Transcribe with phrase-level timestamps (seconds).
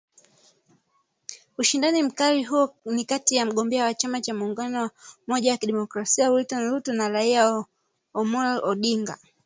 [1.57, 4.91] Ushindani mkali huo ni kati ya mgombea wa chama cha Muunganiko wa
[5.27, 7.65] Umoja wa Kidemokrasia William Ruto na Raila
[8.13, 9.17] Amollo Odinga